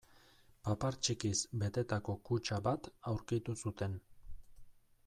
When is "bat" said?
2.71-2.91